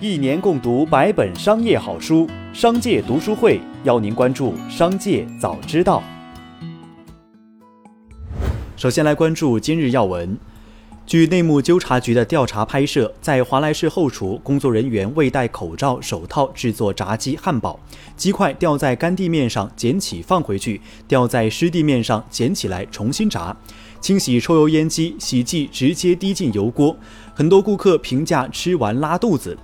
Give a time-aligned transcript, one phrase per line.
[0.00, 6.00] 一年共读百本商业好书，商界读书会邀您关注商界早知道。
[8.76, 10.38] 首先来关注今日要闻。
[11.04, 17.80] 据内幕纠察局的调查拍摄，在华莱士后厨，工作人员未戴口罩、手套制作炸鸡汉堡，
[18.14, 23.56] 鸡块掉在干地面上捡起放回去，掉在湿地面上捡起来重新炸。
[24.00, 26.96] 清洗抽油烟机，洗剂直接滴进油锅，
[27.34, 29.58] 很多顾客评价吃完拉肚子。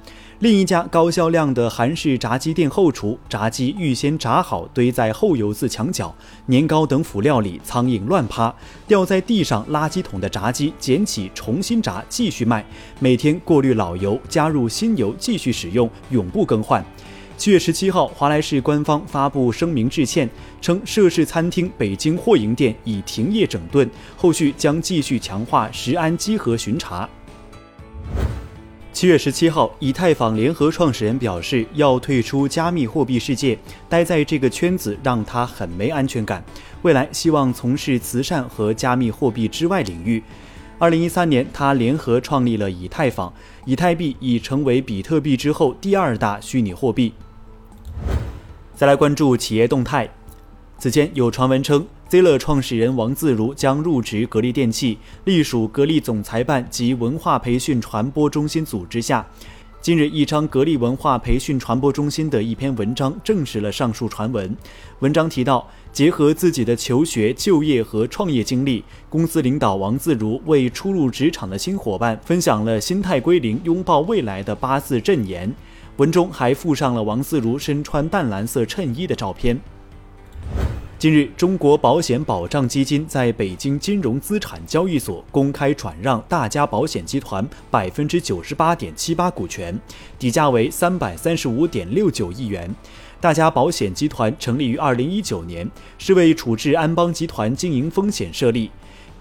[0.44, 8.54] 另一家高销量的韩式炸鸡店后厨，炸鸡预先炸好，堆在厚油渍墙角，年糕等辅料里苍蝇乱趴，
[8.86, 12.62] 掉在地上垃圾桶的炸鸡捡起重新炸，继续卖。
[13.00, 16.84] 每天过滤老油，加入新油继续使用，永不更换。
[17.38, 20.28] 七月十七号，华莱士官方发布声明致歉，
[20.60, 27.08] 称涉事餐厅北京货营店已停业整顿，后续将继续强化食安稽核巡查。
[28.94, 36.44] 七月十七号，以太坊联合创始人表示要退出加密货币世界，待在这个圈子让他很没安全感。
[36.82, 40.22] 未来希望从事慈善和加密货币之外领域。
[40.78, 47.12] 二零一三年，他联合创立了以太坊，以太币已成为比特币之后第二大虚拟货币。
[48.76, 50.08] 再来关注企业动态，
[50.78, 51.84] 此前有传闻称。
[52.14, 59.26] Z 乐创始人王自如将入职格力电器，隶属格力总裁办及文化培训传播中心组织下。
[59.80, 64.56] 近日，一张格力文化培训传播中心的一篇文章证实了上述传闻。
[65.00, 75.52] 文章提到，结合自己的求学、就业和创业经历，公司领导王自如为初入职场的新伙伴分享了“心态归零，拥抱未来”的八字箴言。
[75.96, 79.60] 文中还附上了王自如身穿淡蓝色衬衣的照片。
[81.04, 89.78] 近日，中国保险保障基金在北京金融资产交易所公开转让大家保险集团百分之九十八点七八股权，
[90.18, 92.74] 底价为三百三十五点六九亿元。
[93.20, 98.70] 大家保险集团成立于二零一九年，是为处置安邦集团经营风险设立。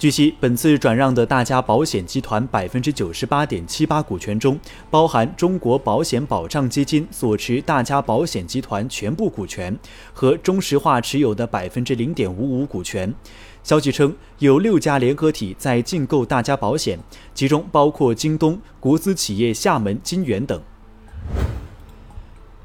[0.04, 4.60] 据悉，本次转让的大家保险集团百分之九十八点七八股权中，
[4.90, 9.80] 包含中国保险保障基金所持大家保险集团全部股权
[10.12, 13.16] 和中石化持有的百分之零点五五股权。
[13.64, 17.00] 消息称，有六家联合体在竞购大家保险，
[17.34, 20.62] 其中包括京东、国资企业厦门金源等。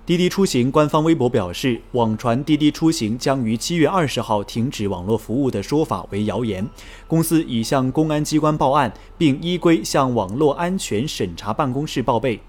[0.09, 6.67] 滴滴出行官方微博表示，网传滴滴出行将于七月二十号停止网络服务的说法为谣言。
[7.07, 12.41] 公司已向公安机关报案，并依规向网络安全审查办公室报备。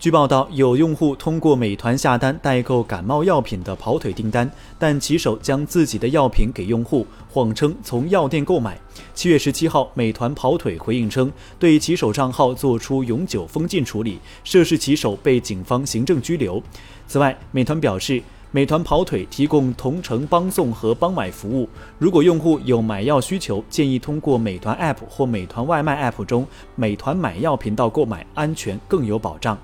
[0.00, 8.80] 据报道，有用户通过美团下单代购感冒药品的跑腿订单，但骑手将自己的药品给用户，谎称从药店购买。
[9.12, 16.62] 七月十七号，美团跑腿回应称，对骑手账号作出永久封禁处理，涉事骑手被警方行政拘留。
[17.06, 18.22] 此外，美团表示，
[18.52, 21.68] 美团跑腿提供同城帮送和帮买服务，
[21.98, 29.58] 如果用户有买药需求，建议通过美团 App 或美团外卖 App 中美团买药频道购买，安全更有保障。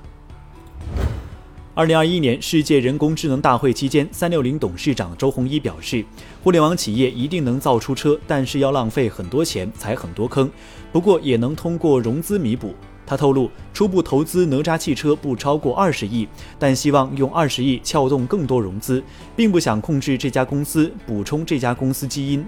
[1.77, 6.03] 二零二一年世界人工智能大会期间，三六零董事长周鸿祎表示，
[6.43, 10.51] 互联网企业一定能造出车，但是要浪费很多钱，踩很多坑。
[10.91, 12.75] 不过也能通过融资弥补。
[13.05, 16.27] 他透露，初步投资哪吒汽车不超过二十亿，
[16.59, 19.05] 但希望用二十亿撬动更多融资，
[19.37, 22.43] 并不想控制这家公司，补充这家公司基因。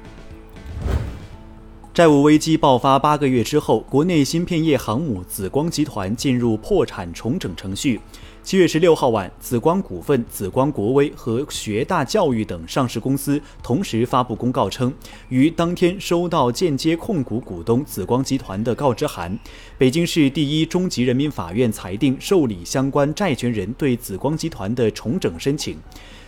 [1.92, 8.00] 债务危机爆发八个月之后，国内芯片业航母紫光集团进入破产重整程序。
[8.48, 14.90] 七月十六号晚，紫光股份、紫光国威和学大教育等上市公司同时发布公告称，
[15.28, 19.38] 于当天收到间接控股股东紫光集团的告知函。
[19.76, 25.76] 北京市第一中级人民法院裁定受理相关债权人对紫光集团的重整申请。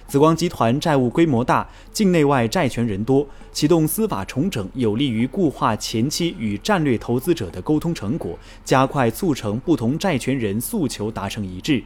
[0.06, 11.82] 紫光集团债务规模大，境内外债权人多，启动司法重整有利于固化前期与战略投资者的沟通成果，加快促成不同债权人诉求达成一致。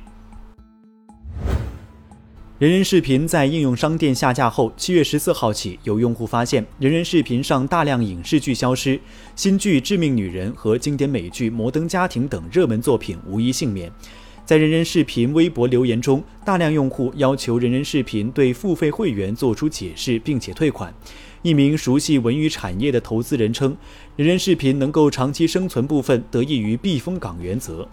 [2.60, 9.00] 人人视频在应用商店下架后，七月十四号起，有用户发现人人视频上大量影视剧消失，
[9.34, 13.90] 新剧《致命女人》和经典美剧《摩登家庭》等热门作品无一幸免。
[14.44, 20.94] 在人人视频微博留言中，大量用户要求人人视频对付费会员做出解释，并且退款。
[21.42, 23.76] 一名熟悉文娱产业的投资人称，
[24.14, 27.88] 人人视频能够长期生存部分得益于避风港原则。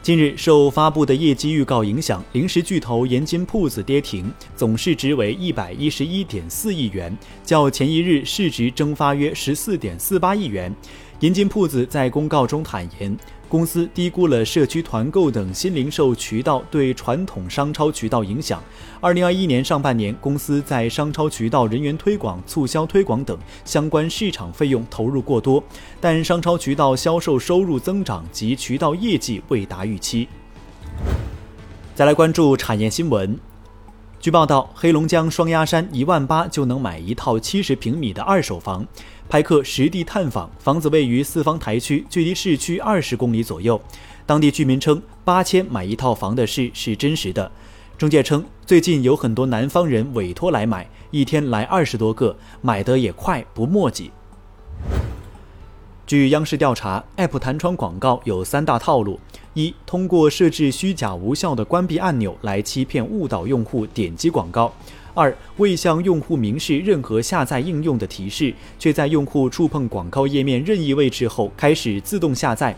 [0.00, 7.14] 近日，受发布的业绩预告影响，零食巨头盐津铺子跌停，总市值为一百一十一点四亿元，
[7.44, 10.74] 较前一日市值蒸发约十四点四八亿元。
[11.20, 13.14] 盐津铺子在公告中坦言。
[13.48, 18.62] 公司低估了社区团购等新零售渠道对传统商超渠道影响。
[19.00, 25.64] 二零二一年上半年，公司在商超渠道人员推广、促销推广等相关市场费用投入过多，
[25.98, 30.28] 但商超渠道销售收入增长及渠道业绩未达预期。
[31.94, 33.47] 再来关注产业新闻。
[34.28, 38.86] 据报道，黑龙江双鸭山一万八就能买一套七十平米的二手房。
[39.26, 43.80] 拍客实地探访，房子位于四方台区，距离市区二十公里左右。
[44.26, 47.50] 当地居民称，八千买一套房的事是真实的。
[47.96, 54.10] 中介称，最近有很多南方人委托来买，一天来二十多个，买得也快，不墨迹。
[56.08, 59.20] 据央视调查，App 弹窗广告有三大套路：
[59.52, 64.72] 一、通过设置虚假无效的关闭按钮来欺骗误导用户点击广告；
[65.12, 72.72] 二、未向用户明示任何下载应用的提示，却在用户触碰广告页面任意位置后开始自动下载；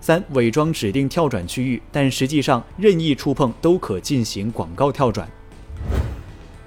[0.00, 5.30] 三、伪装指定跳转区域，但实际上任意触碰都可进行广告跳转。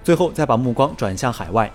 [0.05, 1.69] 最后，再把目光转向海外。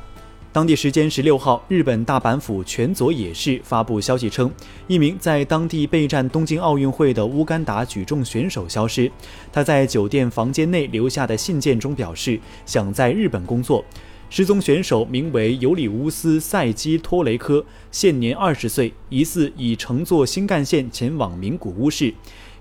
[0.53, 4.53] 当地时间十六号，日本大阪府泉佐野市发布消息称，
[4.87, 9.11] 一名在当地备战东京奥运会的乌干达举重选手消失。
[9.51, 13.83] 他在酒店房间内留下的信件中表示，想在日本工作。
[14.29, 22.13] 失踪选手名为尤里乌斯·塞基托雷科，现年二十岁，疑似已乘坐新干线前往名古屋市。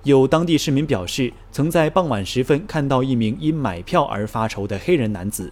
[0.03, 5.51] 有当地市民表示，曾在傍晚时分看到一名因买票而发愁的黑人男子。